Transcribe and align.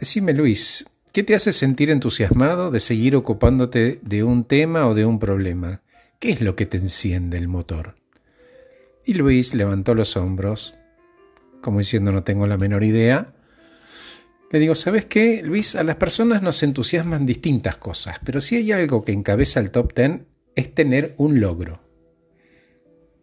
Decime, 0.00 0.32
Luis, 0.32 0.86
¿qué 1.12 1.22
te 1.22 1.34
hace 1.34 1.52
sentir 1.52 1.90
entusiasmado 1.90 2.70
de 2.70 2.80
seguir 2.80 3.14
ocupándote 3.14 4.00
de 4.02 4.24
un 4.24 4.44
tema 4.44 4.88
o 4.88 4.94
de 4.94 5.04
un 5.04 5.18
problema? 5.18 5.82
¿Qué 6.18 6.30
es 6.30 6.40
lo 6.40 6.56
que 6.56 6.64
te 6.64 6.78
enciende 6.78 7.36
el 7.36 7.48
motor? 7.48 7.96
Y 9.04 9.12
Luis 9.12 9.52
levantó 9.52 9.94
los 9.94 10.16
hombros, 10.16 10.74
como 11.60 11.80
diciendo 11.80 12.12
no 12.12 12.24
tengo 12.24 12.46
la 12.46 12.56
menor 12.56 12.82
idea. 12.82 13.34
Le 14.50 14.58
digo, 14.58 14.74
¿sabes 14.74 15.04
qué, 15.04 15.42
Luis? 15.42 15.76
A 15.76 15.82
las 15.82 15.96
personas 15.96 16.40
nos 16.40 16.62
entusiasman 16.62 17.26
distintas 17.26 17.76
cosas, 17.76 18.20
pero 18.24 18.40
si 18.40 18.56
hay 18.56 18.72
algo 18.72 19.04
que 19.04 19.12
encabeza 19.12 19.60
el 19.60 19.70
top 19.70 19.92
ten 19.92 20.28
es 20.54 20.74
tener 20.74 21.14
un 21.18 21.40
logro. 21.40 21.82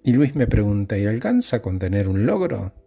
Y 0.04 0.14
Luis 0.14 0.36
me 0.36 0.46
pregunta, 0.46 0.96
¿y 0.96 1.08
alcanza 1.08 1.60
con 1.60 1.80
tener 1.80 2.08
un 2.08 2.28
logro? 2.28 2.87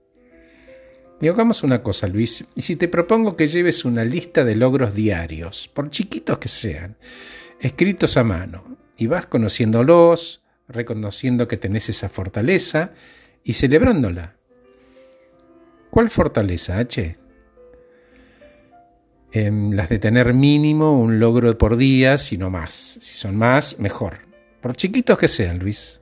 Y 1.20 1.28
hagamos 1.28 1.62
una 1.62 1.82
cosa, 1.82 2.06
Luis, 2.06 2.46
y 2.54 2.62
si 2.62 2.76
te 2.76 2.88
propongo 2.88 3.36
que 3.36 3.46
lleves 3.46 3.84
una 3.84 4.04
lista 4.04 4.42
de 4.42 4.56
logros 4.56 4.94
diarios, 4.94 5.68
por 5.68 5.90
chiquitos 5.90 6.38
que 6.38 6.48
sean, 6.48 6.96
escritos 7.60 8.16
a 8.16 8.24
mano, 8.24 8.78
y 8.96 9.06
vas 9.06 9.26
conociéndolos, 9.26 10.42
reconociendo 10.66 11.46
que 11.46 11.58
tenés 11.58 11.90
esa 11.90 12.08
fortaleza 12.08 12.92
y 13.44 13.52
celebrándola. 13.52 14.36
¿Cuál 15.90 16.08
fortaleza, 16.08 16.78
H? 16.78 17.18
Em, 19.32 19.72
las 19.72 19.88
de 19.88 19.98
tener 19.98 20.32
mínimo 20.34 20.98
un 20.98 21.20
logro 21.20 21.56
por 21.56 21.76
día, 21.76 22.18
si 22.18 22.38
no 22.38 22.50
más. 22.50 22.72
Si 22.72 23.14
son 23.14 23.36
más, 23.36 23.78
mejor. 23.78 24.20
Por 24.60 24.74
chiquitos 24.74 25.18
que 25.18 25.28
sean, 25.28 25.58
Luis. 25.58 26.00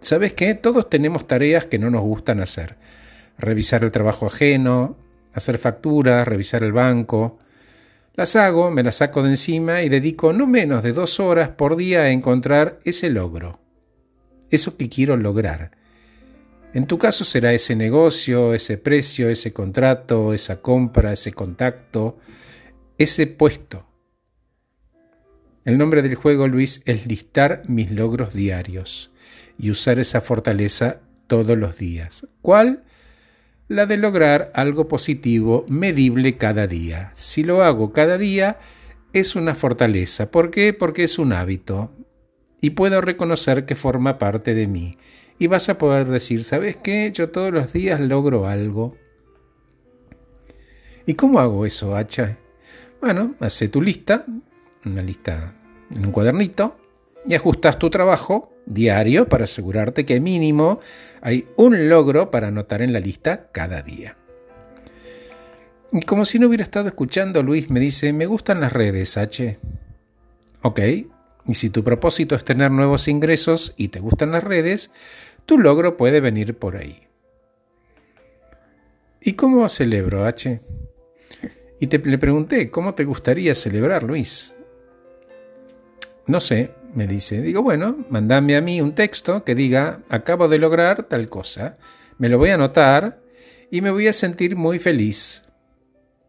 ¿Sabes 0.00 0.34
qué? 0.34 0.54
Todos 0.54 0.88
tenemos 0.88 1.26
tareas 1.26 1.66
que 1.66 1.78
no 1.78 1.90
nos 1.90 2.02
gustan 2.02 2.40
hacer. 2.40 2.76
Revisar 3.40 3.84
el 3.84 3.90
trabajo 3.90 4.26
ajeno, 4.26 4.96
hacer 5.32 5.58
facturas, 5.58 6.28
revisar 6.28 6.62
el 6.62 6.72
banco. 6.72 7.38
Las 8.14 8.36
hago, 8.36 8.70
me 8.70 8.82
las 8.82 8.96
saco 8.96 9.22
de 9.22 9.30
encima 9.30 9.82
y 9.82 9.88
dedico 9.88 10.32
no 10.32 10.46
menos 10.46 10.82
de 10.82 10.92
dos 10.92 11.20
horas 11.20 11.48
por 11.48 11.76
día 11.76 12.02
a 12.02 12.10
encontrar 12.10 12.80
ese 12.84 13.08
logro. 13.08 13.58
Eso 14.50 14.76
que 14.76 14.88
quiero 14.88 15.16
lograr. 15.16 15.70
En 16.74 16.86
tu 16.86 16.98
caso 16.98 17.24
será 17.24 17.52
ese 17.52 17.74
negocio, 17.74 18.54
ese 18.54 18.78
precio, 18.78 19.28
ese 19.28 19.52
contrato, 19.52 20.34
esa 20.34 20.60
compra, 20.60 21.12
ese 21.12 21.32
contacto, 21.32 22.18
ese 22.98 23.26
puesto. 23.26 23.86
El 25.64 25.78
nombre 25.78 26.02
del 26.02 26.14
juego, 26.14 26.46
Luis, 26.46 26.82
es 26.84 27.06
listar 27.06 27.62
mis 27.66 27.90
logros 27.90 28.34
diarios 28.34 29.10
y 29.58 29.70
usar 29.70 29.98
esa 29.98 30.20
fortaleza 30.20 31.00
todos 31.26 31.56
los 31.56 31.78
días. 31.78 32.26
¿Cuál? 32.40 32.84
La 33.70 33.86
de 33.86 33.98
lograr 33.98 34.50
algo 34.56 34.88
positivo, 34.88 35.64
medible 35.68 36.36
cada 36.36 36.66
día. 36.66 37.12
Si 37.14 37.44
lo 37.44 37.62
hago 37.62 37.92
cada 37.92 38.18
día, 38.18 38.58
es 39.12 39.36
una 39.36 39.54
fortaleza. 39.54 40.32
¿Por 40.32 40.50
qué? 40.50 40.72
Porque 40.72 41.04
es 41.04 41.20
un 41.20 41.32
hábito 41.32 41.92
y 42.60 42.70
puedo 42.70 43.00
reconocer 43.00 43.66
que 43.66 43.76
forma 43.76 44.18
parte 44.18 44.54
de 44.54 44.66
mí. 44.66 44.96
Y 45.38 45.46
vas 45.46 45.68
a 45.68 45.78
poder 45.78 46.08
decir, 46.08 46.42
¿sabes 46.42 46.74
qué? 46.74 47.12
Yo 47.14 47.30
todos 47.30 47.52
los 47.52 47.72
días 47.72 48.00
logro 48.00 48.48
algo. 48.48 48.96
¿Y 51.06 51.14
cómo 51.14 51.38
hago 51.38 51.64
eso, 51.64 51.94
Hacha? 51.94 52.38
Bueno, 53.00 53.36
hace 53.38 53.68
tu 53.68 53.80
lista, 53.80 54.24
una 54.84 55.02
lista 55.02 55.54
en 55.94 56.06
un 56.06 56.10
cuadernito, 56.10 56.76
y 57.26 57.34
ajustas 57.34 57.78
tu 57.78 57.90
trabajo 57.90 58.52
diario 58.66 59.28
para 59.28 59.44
asegurarte 59.44 60.04
que 60.04 60.20
mínimo 60.20 60.80
hay 61.20 61.46
un 61.56 61.88
logro 61.88 62.30
para 62.30 62.48
anotar 62.48 62.82
en 62.82 62.92
la 62.92 63.00
lista 63.00 63.48
cada 63.52 63.82
día. 63.82 64.16
Y 65.92 66.00
como 66.02 66.24
si 66.24 66.38
no 66.38 66.46
hubiera 66.46 66.62
estado 66.62 66.88
escuchando, 66.88 67.42
Luis 67.42 67.70
me 67.70 67.80
dice, 67.80 68.12
me 68.12 68.26
gustan 68.26 68.60
las 68.60 68.72
redes, 68.72 69.16
H. 69.16 69.58
Ok, 70.62 70.80
y 71.46 71.54
si 71.54 71.70
tu 71.70 71.82
propósito 71.82 72.34
es 72.34 72.44
tener 72.44 72.70
nuevos 72.70 73.08
ingresos 73.08 73.74
y 73.76 73.88
te 73.88 73.98
gustan 73.98 74.30
las 74.30 74.44
redes, 74.44 74.92
tu 75.46 75.58
logro 75.58 75.96
puede 75.96 76.20
venir 76.20 76.56
por 76.56 76.76
ahí. 76.76 77.08
¿Y 79.20 79.32
cómo 79.32 79.68
celebro, 79.68 80.24
H? 80.24 80.60
Y 81.80 81.86
te, 81.88 81.98
le 81.98 82.18
pregunté, 82.18 82.70
¿cómo 82.70 82.94
te 82.94 83.04
gustaría 83.04 83.54
celebrar, 83.54 84.02
Luis? 84.02 84.54
No 86.26 86.40
sé, 86.40 86.70
me 86.94 87.06
dice. 87.06 87.40
Digo, 87.40 87.62
bueno, 87.62 88.04
mandame 88.08 88.56
a 88.56 88.60
mí 88.60 88.80
un 88.80 88.94
texto 88.94 89.44
que 89.44 89.54
diga, 89.54 90.02
acabo 90.08 90.48
de 90.48 90.58
lograr 90.58 91.04
tal 91.04 91.28
cosa. 91.28 91.76
Me 92.18 92.28
lo 92.28 92.38
voy 92.38 92.50
a 92.50 92.54
anotar 92.54 93.22
y 93.70 93.80
me 93.80 93.90
voy 93.90 94.08
a 94.08 94.12
sentir 94.12 94.56
muy 94.56 94.78
feliz. 94.78 95.44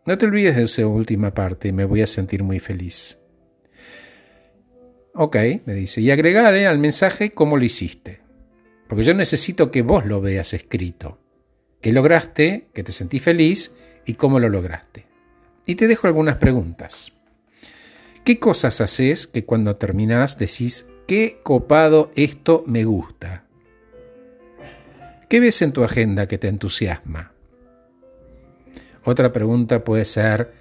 No 0.06 0.18
te 0.18 0.26
olvides 0.26 0.56
de 0.56 0.64
esa 0.64 0.88
última 0.88 1.34
parte, 1.34 1.72
me 1.72 1.86
voy 1.86 2.02
a 2.02 2.08
sentir 2.08 2.44
muy 2.44 2.60
feliz. 2.60 3.20
Ok, 5.14 5.36
me 5.66 5.74
dice, 5.74 6.02
y 6.02 6.10
agregaré 6.10 6.68
al 6.68 6.80
mensaje 6.80 7.32
cómo 7.32 7.58
lo 7.58 7.64
hiciste. 7.64 8.22
Porque 8.88 9.04
yo 9.04 9.14
necesito 9.14 9.72
que 9.72 9.82
vos 9.82 10.06
lo 10.06 10.22
veas 10.22 10.54
escrito. 10.54 11.20
¿Qué 11.82 11.92
lograste? 11.92 12.70
¿Que 12.74 12.84
te 12.84 12.92
sentí 12.92 13.20
feliz? 13.20 13.74
¿Y 14.06 14.14
cómo 14.14 14.40
lo 14.40 14.50
lograste? 14.50 15.08
Y 15.66 15.76
te 15.76 15.88
dejo 15.88 16.08
algunas 16.08 16.38
preguntas. 16.38 17.12
¿Qué 18.24 18.40
cosas 18.40 18.82
haces 18.82 19.26
que 19.26 19.46
cuando 19.46 19.78
terminás 19.78 20.38
decís, 20.38 20.86
qué 21.08 21.40
copado 21.42 22.12
esto 22.16 22.64
me 22.68 22.86
gusta? 22.86 23.46
¿Qué 25.28 25.40
ves 25.40 25.64
en 25.64 25.72
tu 25.72 25.84
agenda 25.84 26.28
que 26.28 26.38
te 26.38 26.48
entusiasma? 26.48 27.32
Otra 29.04 29.34
pregunta 29.34 29.84
puede 29.84 30.06
ser, 30.06 30.54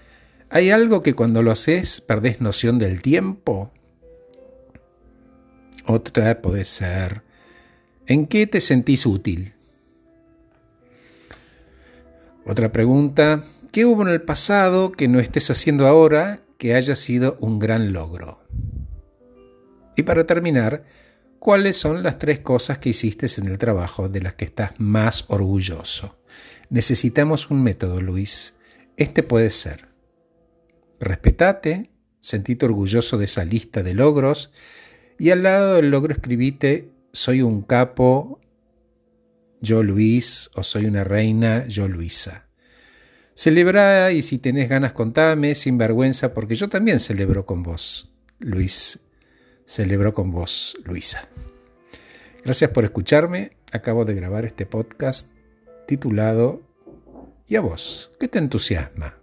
¿hay 0.48 0.70
algo 0.70 1.02
que 1.02 1.12
cuando 1.14 1.42
lo 1.42 1.50
haces 1.50 2.00
perdés 2.00 2.40
noción 2.40 2.78
del 2.78 3.02
tiempo? 3.02 3.70
Otra 5.84 6.40
puede 6.40 6.64
ser, 6.64 7.22
¿en 8.06 8.26
qué 8.26 8.46
te 8.46 8.62
sentís 8.62 9.04
útil? 9.04 9.52
Otra 12.46 12.72
pregunta, 12.72 13.42
¿qué 13.70 13.84
hubo 13.84 14.00
en 14.00 14.08
el 14.08 14.22
pasado 14.22 14.92
que 14.92 15.08
no 15.08 15.20
estés 15.20 15.50
haciendo 15.50 15.86
ahora 15.86 16.40
que 16.60 16.74
haya 16.74 16.94
sido 16.94 17.38
un 17.40 17.58
gran 17.58 17.94
logro? 17.94 18.44
Y 19.96 20.02
para 20.02 20.26
terminar, 20.26 20.84
¿cuáles 21.38 21.78
son 21.78 22.02
las 22.02 22.18
tres 22.18 22.40
cosas 22.40 22.76
que 22.76 22.90
hiciste 22.90 23.26
en 23.38 23.46
el 23.46 23.56
trabajo 23.56 24.10
de 24.10 24.20
las 24.20 24.34
que 24.34 24.44
estás 24.44 24.78
más 24.78 25.24
orgulloso? 25.28 26.18
Necesitamos 26.68 27.50
un 27.50 27.62
método, 27.62 28.02
Luis. 28.02 28.56
Este 28.98 29.22
puede 29.22 29.48
ser. 29.48 29.88
Respetate, 31.00 31.90
sentite 32.18 32.66
orgulloso 32.66 33.16
de 33.16 33.24
esa 33.24 33.46
lista 33.46 33.82
de 33.82 33.94
logros 33.94 34.52
y 35.18 35.30
al 35.30 35.42
lado 35.42 35.76
del 35.76 35.90
logro 35.90 36.12
escribite 36.12 36.90
soy 37.10 37.40
un 37.40 37.62
capo, 37.62 38.38
yo 39.62 39.82
Luis, 39.82 40.50
o 40.54 40.62
soy 40.62 40.84
una 40.84 41.04
reina, 41.04 41.66
yo 41.68 41.88
Luisa. 41.88 42.49
Celebra 43.34 44.12
y 44.12 44.22
si 44.22 44.38
tenés 44.38 44.68
ganas 44.68 44.92
contame 44.92 45.54
sin 45.54 45.78
vergüenza, 45.78 46.34
porque 46.34 46.54
yo 46.54 46.68
también 46.68 46.98
celebro 46.98 47.46
con 47.46 47.62
vos, 47.62 48.12
Luis. 48.38 49.00
Celebro 49.64 50.12
con 50.12 50.32
vos, 50.32 50.76
Luisa. 50.84 51.28
Gracias 52.44 52.70
por 52.70 52.84
escucharme. 52.84 53.52
Acabo 53.72 54.04
de 54.04 54.14
grabar 54.14 54.44
este 54.44 54.66
podcast 54.66 55.28
titulado 55.86 56.62
¿Y 57.46 57.56
a 57.56 57.60
vos? 57.60 58.12
¿Qué 58.18 58.28
te 58.28 58.38
entusiasma? 58.38 59.19